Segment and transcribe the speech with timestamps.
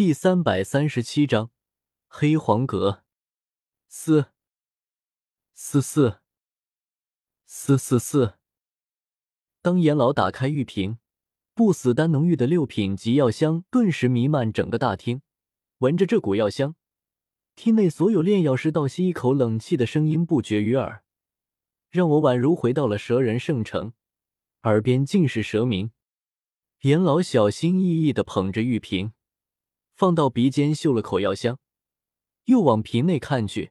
[0.00, 1.50] 第三百三十七章
[2.08, 3.04] 黑黄阁。
[3.86, 4.28] 四
[5.52, 6.20] 四四
[7.44, 8.38] 四四四。
[9.60, 10.96] 当严老打开玉瓶，
[11.52, 15.20] 不死丹浓郁的六品级药香顿时弥漫整个大厅。
[15.80, 16.76] 闻着这股药香，
[17.54, 21.04] 厅内所有炼药师倒吸一口冷气的声音不绝于耳，
[21.90, 23.92] 让我宛如回到了蛇人圣城，
[24.62, 25.92] 耳边尽是蛇鸣。
[26.84, 29.12] 严老小心翼翼的捧着玉瓶。
[30.00, 31.58] 放到鼻尖嗅了口药香，
[32.44, 33.70] 又往瓶内看去，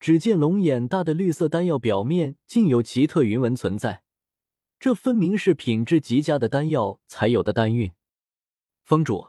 [0.00, 4.02] 只见龙眼大的绿色丹药表面竟有奇特云纹存在，
[4.80, 7.92] 这分明是品质极佳的丹药才有的丹韵。
[8.82, 9.28] 峰主，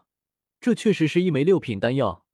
[0.59, 2.25] 这确实是一枚六品丹药，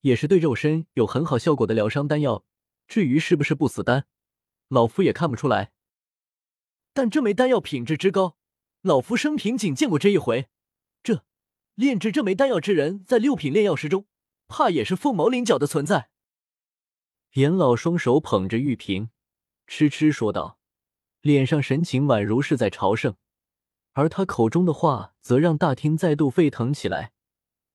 [0.00, 2.46] 也是对肉身有很好效果的疗伤丹药。
[2.88, 4.06] 至于是不是不死丹，
[4.68, 5.72] 老夫也看不出来。
[6.94, 8.38] 但这枚丹药品质之高，
[8.80, 10.48] 老夫生平仅见过这一回。
[11.74, 14.06] 炼制这枚丹药之人，在六品炼药师中，
[14.46, 16.10] 怕也是凤毛麟角的存在。
[17.32, 19.08] 严老双手捧着玉瓶，
[19.66, 20.58] 痴痴说道，
[21.22, 23.16] 脸上神情宛如是在朝圣，
[23.92, 27.12] 而他口中的话，则让大厅再度沸腾起来，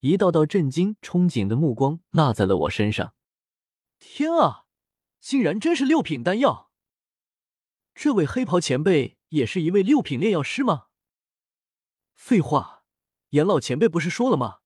[0.02, 3.16] 一道道震惊、憧憬的目光落在了我身上。
[3.98, 4.66] 天啊，
[5.20, 6.72] 竟然真是六品丹药！
[7.96, 10.90] 这位黑袍前辈也是一位六品炼药师吗？
[12.14, 12.77] 废话。
[13.38, 14.62] 严老前辈不是说了吗？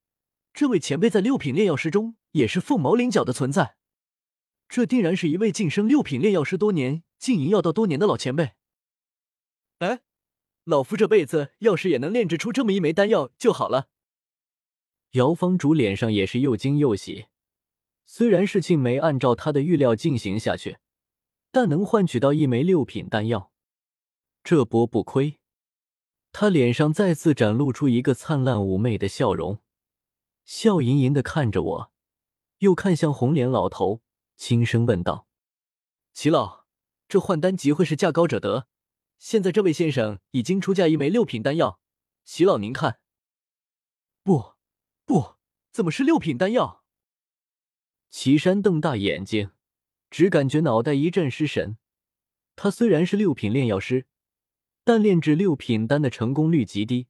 [0.53, 3.75] 这位前辈在六品炼药师中也是凤毛麟角的存在。
[4.69, 8.53] 这定然是一位晋升六品炼药师多年、经营药道多年的老前辈。
[9.79, 9.99] 哎，
[10.63, 13.89] 老夫这辈子要是也能炼制出这么一枚丹药就好了。
[15.11, 17.25] 姚方主脸上也是又惊又喜。
[18.05, 20.77] 虽然事情没按照他的预料进行下去，
[21.51, 23.51] 但能换取到一枚六品丹药，
[24.41, 25.40] 这波不亏。
[26.33, 29.59] 他脸上再次展露出一个灿烂妩媚的笑容，
[30.45, 31.91] 笑盈盈的看着我，
[32.59, 34.01] 又看向红脸老头，
[34.37, 35.27] 轻声问道
[36.13, 36.65] ：“齐老，
[37.07, 38.67] 这换丹即会是价高者得。
[39.19, 41.79] 现在这位先生已经出价一枚六品丹药，
[42.23, 42.99] 齐老您看。
[44.23, 44.53] ”“不，
[45.05, 45.35] 不，
[45.71, 46.83] 怎么是六品丹药？”
[48.09, 49.51] 齐山瞪大眼睛，
[50.09, 51.77] 只感觉脑袋一阵失神。
[52.55, 54.07] 他虽然是六品炼药师。
[54.83, 57.07] 但炼制六品丹的成功率极低，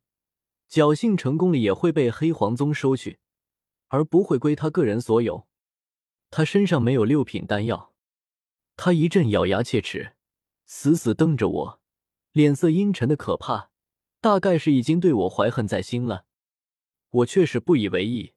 [0.70, 3.20] 侥幸成功了也会被黑黄宗收去，
[3.88, 5.48] 而不会归他个人所有。
[6.30, 7.94] 他身上没有六品丹药。
[8.76, 10.16] 他一阵咬牙切齿，
[10.66, 11.82] 死死瞪着我，
[12.32, 13.70] 脸色阴沉的可怕，
[14.20, 16.26] 大概是已经对我怀恨在心了。
[17.10, 18.34] 我却是不以为意，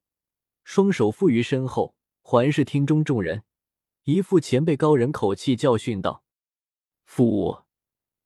[0.65, 3.45] 双手负于身后，环视厅中众人，
[4.05, 6.25] 一副前辈高人口气教训道
[7.07, 7.64] ：“父我。”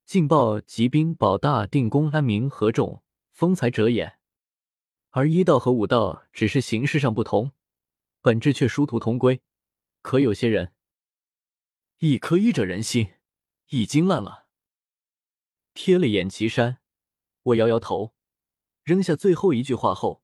[0.09, 4.17] 劲爆疾兵保大定公安民合众风采者也，
[5.11, 7.51] 而一道和五道只是形式上不同，
[8.19, 9.43] 本质却殊途同归。
[10.01, 10.73] 可有些人，
[11.99, 13.11] 一颗医者仁心，
[13.67, 14.47] 已经烂了。
[15.75, 16.79] 瞥了眼岐山，
[17.43, 18.15] 我摇摇头，
[18.81, 20.23] 扔下最后一句话后，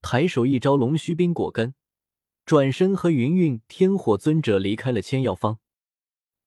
[0.00, 1.74] 抬手一招龙须冰果根，
[2.46, 5.58] 转身和云韵天火尊者离开了千药方。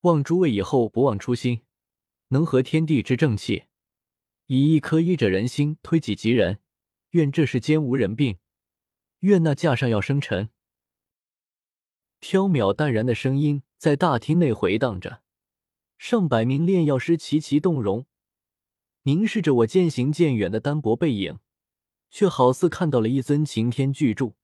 [0.01, 1.61] 望诸位以后不忘初心。
[2.29, 3.65] 能合天地之正气，
[4.45, 6.59] 以一颗医者仁心推己及人，
[7.11, 8.37] 愿这世间无人病，
[9.19, 10.49] 愿那架上药生尘。
[12.19, 15.23] 飘渺淡然的声音在大厅内回荡着，
[15.97, 18.05] 上百名炼药师齐齐动容，
[19.03, 21.39] 凝视着我渐行渐远的单薄背影，
[22.11, 24.35] 却好似看到了一尊擎天巨柱，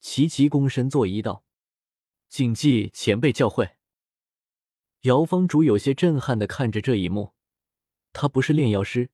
[0.00, 1.44] 齐齐躬身作揖道
[2.30, 3.72] ：“谨记前辈教诲。”
[5.06, 7.32] 姚方主有些震撼的看着这一幕，
[8.12, 9.10] 他不是炼药师，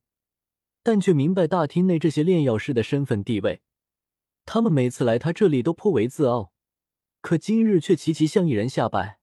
[0.82, 3.60] 但却明白大厅内这些炼药师的身份地位。
[4.46, 6.54] 他们每次来他这里都颇为自傲，
[7.20, 9.20] 可今日却齐齐向一人下拜。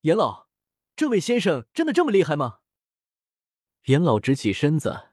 [0.00, 0.48] 严老，
[0.96, 2.58] 这位先生真的这么厉害吗？
[3.84, 5.10] 严老直起身子，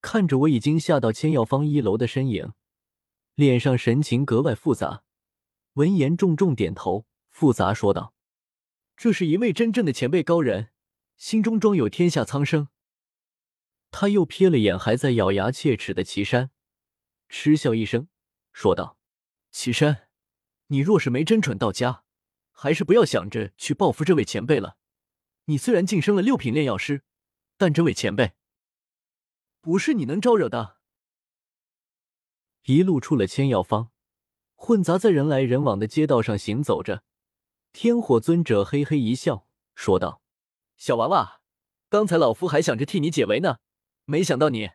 [0.00, 2.54] 看着我已经下到千药方一楼的身影，
[3.34, 5.04] 脸上神情格外复杂。
[5.74, 8.14] 闻言，重重点头，复杂说道。
[8.96, 10.70] 这是一位真正的前辈高人，
[11.16, 12.68] 心中装有天下苍生。
[13.90, 16.50] 他又瞥了眼还在咬牙切齿的岐山，
[17.28, 18.08] 嗤笑一声，
[18.52, 18.98] 说道
[19.52, 20.08] ：“岐山，
[20.68, 22.04] 你若是没真蠢到家，
[22.50, 24.76] 还是不要想着去报复这位前辈了。
[25.44, 27.02] 你虽然晋升了六品炼药师，
[27.56, 28.32] 但这位前辈
[29.60, 30.78] 不是你能招惹的。”
[32.64, 33.90] 一路出了千药方，
[34.54, 37.04] 混杂在人来人往的街道上行走着。
[37.74, 40.22] 天火尊者嘿嘿一笑，说道
[40.78, 41.40] ：“小娃娃，
[41.88, 43.58] 刚才老夫还想着替你解围呢，
[44.04, 44.70] 没想到你……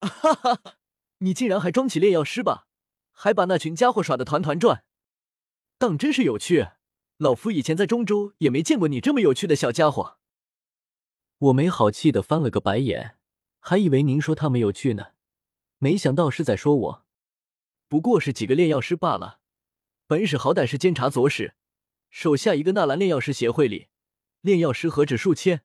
[0.00, 0.76] 哈哈，
[1.18, 2.66] 你竟然还装起炼药师吧？
[3.10, 4.84] 还把那群家伙耍得团团转，
[5.78, 6.68] 当真是有趣。
[7.16, 10.18] 老夫以前在中州也没见过你这么有趣的小家伙。
[11.38, 13.16] 我没好气的翻了个白眼，
[13.60, 15.12] 还以为您说他们有趣呢，
[15.78, 17.06] 没想到是在说我。
[17.88, 19.40] 不过是几个炼药师罢了，
[20.06, 21.54] 本使好歹是监察左使，
[22.12, 23.88] 手下一个纳兰炼药师协会里，
[24.42, 25.62] 炼药师何止数千，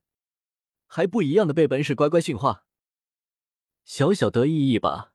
[0.86, 2.66] 还不一样的被本使乖乖训话。
[3.84, 5.12] 小小得意一把，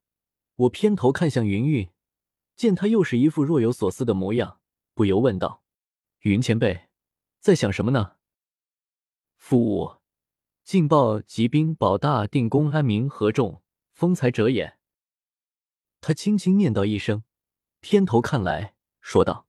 [0.56, 1.90] 我偏头看向云云，
[2.54, 4.60] 见他又是一副若有所思的模样，
[4.92, 5.64] 不由问道。
[6.20, 6.88] 云前辈，
[7.40, 8.16] 在想什么呢？
[9.38, 9.96] 副武，
[10.62, 14.76] 劲爆疾兵保大定公安民合众风采者也。
[16.02, 17.24] 他轻轻念叨一声，
[17.80, 19.46] 偏头看来，说道：“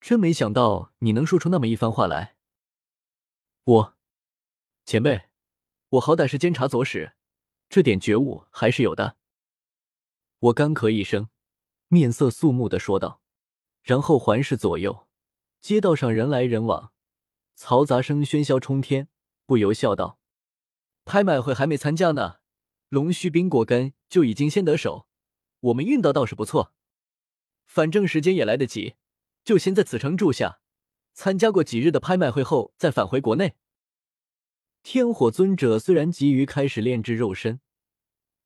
[0.00, 2.36] 真没想到你能说出那么一番话来。”
[3.64, 3.96] 我，
[4.84, 5.28] 前辈，
[5.90, 7.14] 我好歹是监察左使，
[7.68, 9.16] 这点觉悟还是有的。
[10.38, 11.28] 我干咳一声，
[11.88, 13.20] 面色肃穆的说道，
[13.82, 15.06] 然后环视左右。
[15.60, 16.92] 街道上人来人往，
[17.56, 19.08] 嘈杂声喧嚣冲天，
[19.44, 20.20] 不由笑道
[21.04, 22.36] ：“拍卖会还没参加呢，
[22.88, 25.08] 龙须冰果根就已经先得手，
[25.58, 26.72] 我们运道倒是不错。
[27.66, 28.94] 反正时间也来得及，
[29.48, 30.60] 就先在此城住下，
[31.14, 33.54] 参加过几日的拍卖会后再返回国内。”
[34.84, 37.62] 天火尊者虽然急于开始炼制肉身，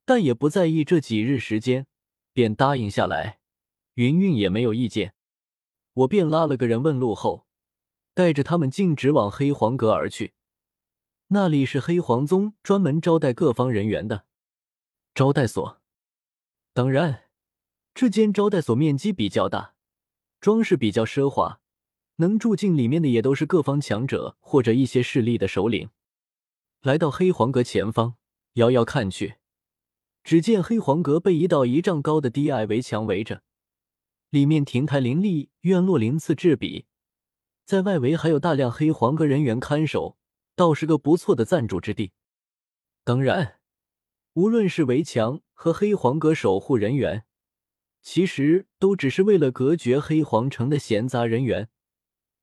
[0.05, 1.89] 但也不在意这几日时间，
[2.33, 3.41] 便答应下来。
[3.95, 5.15] 云云也没有意见。
[5.93, 7.49] 我便拉了个人问路后，
[8.15, 10.35] 带着他们径直往黑黄阁而去。
[11.27, 14.27] 那里是黑黄宗专门招待各方人员的
[15.13, 15.83] 招待所。
[16.73, 17.25] 当然，
[17.93, 19.72] 这间招待所面积比较大，
[20.43, 21.61] 装饰比较奢华，
[22.17, 25.91] 能住进里面的也都是各方强者或者一些势力的首领。
[26.81, 28.17] 来到黑黄阁前方，
[28.55, 29.37] 遥遥看去，
[30.25, 33.45] 只见黑黄阁被一道一丈高的低矮围墙围着。
[34.31, 36.87] 里面亭台林立，院落鳞次栉比，
[37.65, 40.17] 在外围还有大量黑黄阁人员看守，
[40.57, 42.11] 倒是个不错的暂住之地。
[43.05, 43.61] 当然，
[44.33, 47.27] 无论是围墙和黑黄阁守护人员，
[48.03, 51.69] 其实都只是为了隔绝黑皇城的闲杂人员，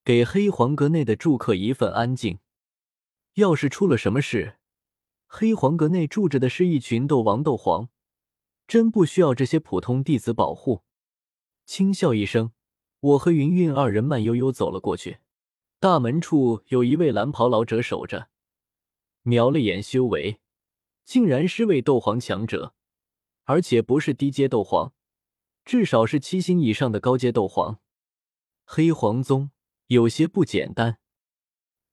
[0.04, 2.40] 给黑黄阁内的住客一份安静。
[3.36, 4.58] 要是出了什么事，
[5.28, 7.90] 黑黄阁内住着的是一群斗王、斗皇，
[8.68, 10.84] 真不需要这些普通弟子保护。
[11.66, 12.52] 轻笑一声，
[13.02, 15.20] 我和云云二人慢悠悠走了过去。
[15.80, 18.30] 大门处有一位蓝袍老者守着，
[19.24, 20.40] 瞄了眼修为，
[21.06, 22.74] 竟然是位斗皇强者，
[23.44, 24.94] 而且不是低阶斗皇，
[25.70, 27.80] 至少是七星以上的高阶斗皇。
[28.66, 29.52] 黑皇宗
[29.86, 30.98] 有些不简单。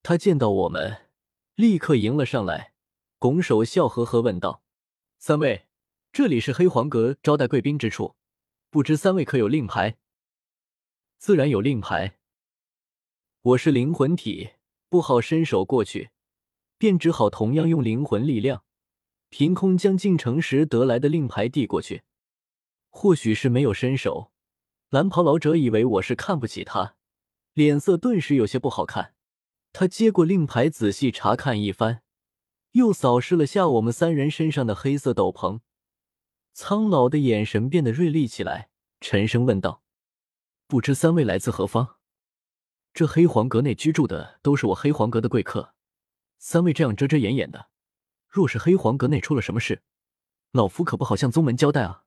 [0.02, 1.10] 他见到我们，
[1.56, 2.72] 立刻迎了上来，
[3.18, 4.62] 拱手笑呵呵问道
[5.20, 5.66] ：“三位，
[6.10, 8.16] 这里是黑皇阁招待贵宾之处。”
[8.72, 9.98] 不知三位可有令牌？
[11.18, 12.16] 自然有令牌。
[13.42, 14.52] 我是灵魂体，
[14.88, 16.08] 不好伸手过去，
[16.78, 18.64] 便只好同样用灵魂力量，
[19.28, 22.04] 凭空将进城时得来的令牌递过去。
[22.98, 24.32] 或许是没有伸手，
[24.88, 26.96] 蓝袍老者以为我是看不起他，
[27.52, 29.14] 脸色顿时有些不好看。
[29.70, 32.00] 他接过令牌，仔细查看一番，
[32.72, 35.60] 又扫视了下我们三人身上的黑色斗篷。
[36.54, 38.70] 苍老的眼神变得锐利起来，
[39.02, 39.82] 沉声问道
[40.66, 41.96] ：“不知三位来自何方？
[42.94, 45.74] 这黑黄阁内居住的都是我黑黄阁的贵客，
[46.38, 47.68] 三位这样遮遮掩掩的，
[48.26, 49.82] 若是黑黄阁内出了什么事，
[50.52, 52.04] 老夫可不好向宗门交代啊！”